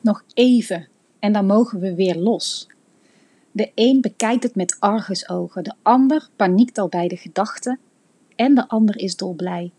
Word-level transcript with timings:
Nog 0.00 0.24
even 0.34 0.88
en 1.18 1.32
dan 1.32 1.46
mogen 1.46 1.80
we 1.80 1.94
weer 1.94 2.16
los. 2.16 2.68
De 3.52 3.72
een 3.74 4.00
bekijkt 4.00 4.42
het 4.42 4.54
met 4.54 4.76
argusogen, 4.78 5.64
de 5.64 5.74
ander 5.82 6.28
paniekt 6.36 6.78
al 6.78 6.88
bij 6.88 7.08
de 7.08 7.16
gedachte 7.16 7.78
en 8.36 8.54
de 8.54 8.68
ander 8.68 8.98
is 8.98 9.16
dolblij. 9.16 9.72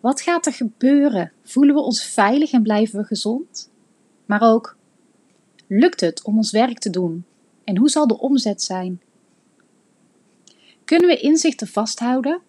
Wat 0.00 0.20
gaat 0.20 0.46
er 0.46 0.52
gebeuren? 0.52 1.32
Voelen 1.42 1.74
we 1.74 1.80
ons 1.80 2.04
veilig 2.04 2.52
en 2.52 2.62
blijven 2.62 2.98
we 2.98 3.04
gezond? 3.04 3.70
Maar 4.26 4.42
ook, 4.42 4.76
lukt 5.66 6.00
het 6.00 6.24
om 6.24 6.36
ons 6.36 6.50
werk 6.50 6.78
te 6.78 6.90
doen? 6.90 7.24
En 7.64 7.76
hoe 7.76 7.88
zal 7.88 8.06
de 8.06 8.18
omzet 8.18 8.62
zijn? 8.62 9.00
Kunnen 10.84 11.08
we 11.08 11.20
inzichten 11.20 11.66
vasthouden? 11.66 12.40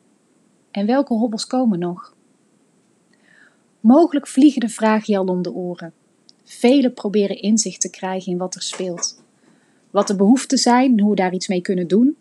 En 0.71 0.85
welke 0.85 1.13
hobbels 1.13 1.47
komen 1.47 1.79
nog? 1.79 2.15
Mogelijk 3.79 4.27
vliegen 4.27 4.59
de 4.59 4.69
vragen 4.69 5.13
je 5.13 5.19
al 5.19 5.25
om 5.25 5.41
de 5.41 5.53
oren. 5.53 5.93
Velen 6.45 6.93
proberen 6.93 7.41
inzicht 7.41 7.81
te 7.81 7.89
krijgen 7.89 8.31
in 8.31 8.37
wat 8.37 8.55
er 8.55 8.61
speelt. 8.61 9.23
Wat 9.91 10.07
de 10.07 10.15
behoeften 10.15 10.57
zijn 10.57 10.99
hoe 10.99 11.09
we 11.09 11.15
daar 11.15 11.33
iets 11.33 11.47
mee 11.47 11.61
kunnen 11.61 11.87
doen. 11.87 12.15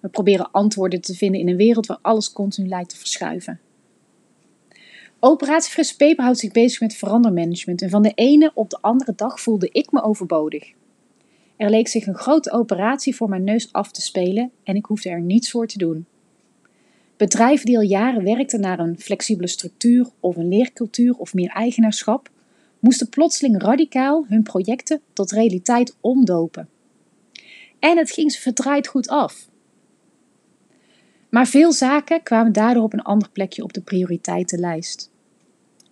We 0.00 0.08
proberen 0.08 0.50
antwoorden 0.50 1.00
te 1.00 1.14
vinden 1.14 1.40
in 1.40 1.48
een 1.48 1.56
wereld 1.56 1.86
waar 1.86 1.98
alles 2.02 2.32
continu 2.32 2.68
lijkt 2.68 2.88
te 2.88 2.96
verschuiven. 2.96 3.60
Operatie 5.20 5.72
Frisse 5.72 5.96
Peper 5.96 6.24
houdt 6.24 6.38
zich 6.38 6.52
bezig 6.52 6.80
met 6.80 6.94
verandermanagement 6.94 7.82
en 7.82 7.90
van 7.90 8.02
de 8.02 8.12
ene 8.14 8.50
op 8.54 8.70
de 8.70 8.78
andere 8.80 9.12
dag 9.16 9.40
voelde 9.40 9.68
ik 9.72 9.92
me 9.92 10.02
overbodig. 10.02 10.72
Er 11.56 11.70
leek 11.70 11.88
zich 11.88 12.06
een 12.06 12.14
grote 12.14 12.52
operatie 12.52 13.16
voor 13.16 13.28
mijn 13.28 13.44
neus 13.44 13.72
af 13.72 13.90
te 13.90 14.02
spelen 14.02 14.50
en 14.64 14.76
ik 14.76 14.84
hoefde 14.84 15.08
er 15.08 15.20
niets 15.20 15.50
voor 15.50 15.66
te 15.66 15.78
doen. 15.78 16.06
Bedrijven 17.16 17.66
die 17.66 17.76
al 17.76 17.82
jaren 17.82 18.24
werkten 18.24 18.60
naar 18.60 18.78
een 18.78 18.98
flexibele 18.98 19.48
structuur 19.48 20.06
of 20.20 20.36
een 20.36 20.48
leercultuur 20.48 21.16
of 21.16 21.34
meer 21.34 21.50
eigenaarschap, 21.50 22.30
moesten 22.84 23.08
plotseling 23.08 23.62
radicaal 23.62 24.24
hun 24.28 24.42
projecten 24.42 25.00
tot 25.12 25.30
realiteit 25.30 25.96
omdopen. 26.00 26.68
En 27.78 27.98
het 27.98 28.10
ging 28.10 28.32
ze 28.32 28.40
verdraaid 28.40 28.86
goed 28.86 29.08
af. 29.08 29.48
Maar 31.30 31.46
veel 31.46 31.72
zaken 31.72 32.22
kwamen 32.22 32.52
daardoor 32.52 32.82
op 32.82 32.92
een 32.92 33.02
ander 33.02 33.30
plekje 33.30 33.62
op 33.62 33.72
de 33.72 33.80
prioriteitenlijst. 33.80 35.10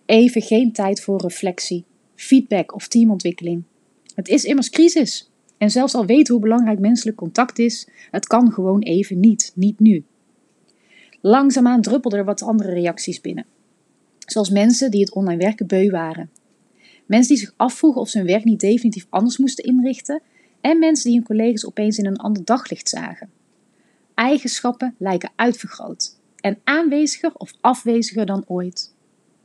Even 0.05 0.41
geen 0.41 0.71
tijd 0.71 1.01
voor 1.01 1.21
reflectie, 1.21 1.85
feedback 2.15 2.73
of 2.73 2.87
teamontwikkeling. 2.87 3.63
Het 4.15 4.27
is 4.27 4.43
immers 4.43 4.69
crisis. 4.69 5.31
En 5.57 5.71
zelfs 5.71 5.95
al 5.95 6.05
weten 6.05 6.33
hoe 6.33 6.43
belangrijk 6.43 6.79
menselijk 6.79 7.17
contact 7.17 7.59
is, 7.59 7.87
het 8.11 8.27
kan 8.27 8.51
gewoon 8.51 8.81
even 8.81 9.19
niet, 9.19 9.51
niet 9.55 9.79
nu. 9.79 10.03
Langzaamaan 11.21 11.81
druppelden 11.81 12.19
er 12.19 12.25
wat 12.25 12.41
andere 12.41 12.73
reacties 12.73 13.21
binnen. 13.21 13.45
Zoals 14.19 14.49
mensen 14.49 14.91
die 14.91 14.99
het 14.99 15.13
online 15.13 15.43
werken 15.43 15.67
beu 15.67 15.89
waren. 15.89 16.29
Mensen 17.05 17.35
die 17.35 17.45
zich 17.45 17.53
afvroegen 17.57 18.01
of 18.01 18.09
ze 18.09 18.17
hun 18.17 18.27
werk 18.27 18.43
niet 18.43 18.59
definitief 18.59 19.07
anders 19.09 19.37
moesten 19.37 19.63
inrichten. 19.63 20.21
En 20.61 20.79
mensen 20.79 21.05
die 21.05 21.17
hun 21.17 21.27
collega's 21.27 21.65
opeens 21.65 21.97
in 21.97 22.05
een 22.05 22.17
ander 22.17 22.45
daglicht 22.45 22.89
zagen. 22.89 23.29
Eigenschappen 24.13 24.95
lijken 24.97 25.31
uitvergroot. 25.35 26.19
En 26.35 26.59
aanweziger 26.63 27.31
of 27.33 27.53
afweziger 27.61 28.25
dan 28.25 28.43
ooit. 28.47 28.93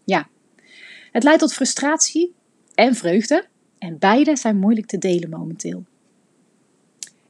Ja, 0.04 0.28
het 1.12 1.22
leidt 1.22 1.40
tot 1.40 1.52
frustratie 1.52 2.34
en 2.74 2.94
vreugde. 2.94 3.46
En 3.78 3.98
beide 3.98 4.36
zijn 4.36 4.58
moeilijk 4.58 4.86
te 4.86 4.98
delen 4.98 5.30
momenteel. 5.30 5.84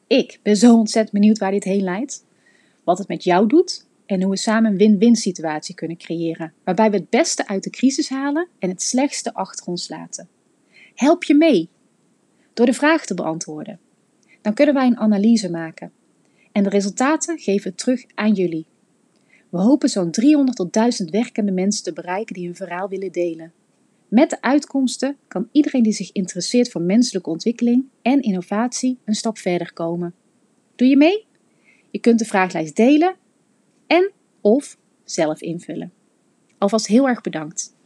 Ik 0.06 0.40
ben 0.42 0.56
zo 0.56 0.74
ontzettend 0.74 1.12
benieuwd 1.20 1.38
waar 1.38 1.50
dit 1.50 1.64
heen 1.64 1.82
leidt. 1.82 2.24
Wat 2.84 2.98
het 2.98 3.08
met 3.08 3.24
jou 3.24 3.48
doet 3.48 3.86
en 4.08 4.22
hoe 4.22 4.30
we 4.30 4.36
samen 4.36 4.70
een 4.70 4.76
win-win 4.76 5.16
situatie 5.16 5.74
kunnen 5.74 5.96
creëren, 5.96 6.52
waarbij 6.64 6.90
we 6.90 6.96
het 6.96 7.10
beste 7.10 7.46
uit 7.46 7.62
de 7.62 7.70
crisis 7.70 8.08
halen 8.08 8.48
en 8.58 8.68
het 8.68 8.82
slechtste 8.82 9.34
achter 9.34 9.66
ons 9.66 9.88
laten. 9.88 10.28
Help 10.94 11.24
je 11.24 11.34
mee 11.34 11.68
door 12.54 12.66
de 12.66 12.72
vraag 12.72 13.04
te 13.04 13.14
beantwoorden. 13.14 13.78
Dan 14.42 14.54
kunnen 14.54 14.74
wij 14.74 14.86
een 14.86 14.96
analyse 14.96 15.50
maken 15.50 15.92
en 16.52 16.62
de 16.62 16.68
resultaten 16.68 17.38
geven 17.38 17.70
we 17.70 17.76
terug 17.76 18.04
aan 18.14 18.32
jullie. 18.32 18.66
We 19.48 19.58
hopen 19.58 19.88
zo'n 19.88 20.10
300 20.10 20.56
tot 20.56 20.72
1000 20.72 21.10
werkende 21.10 21.52
mensen 21.52 21.84
te 21.84 21.92
bereiken 21.92 22.34
die 22.34 22.46
hun 22.46 22.56
verhaal 22.56 22.88
willen 22.88 23.12
delen. 23.12 23.52
Met 24.08 24.30
de 24.30 24.40
uitkomsten 24.42 25.16
kan 25.26 25.48
iedereen 25.52 25.82
die 25.82 25.92
zich 25.92 26.12
interesseert 26.12 26.70
voor 26.70 26.82
menselijke 26.82 27.30
ontwikkeling 27.30 27.84
en 28.02 28.22
innovatie 28.22 28.98
een 29.04 29.14
stap 29.14 29.38
verder 29.38 29.72
komen. 29.72 30.14
Doe 30.76 30.88
je 30.88 30.96
mee? 30.96 31.26
Je 31.90 31.98
kunt 31.98 32.18
de 32.18 32.24
vraaglijst 32.24 32.76
delen 32.76 33.16
en 33.88 34.12
of 34.40 34.76
zelf 35.04 35.40
invullen. 35.40 35.92
Alvast 36.58 36.86
heel 36.86 37.08
erg 37.08 37.20
bedankt. 37.20 37.76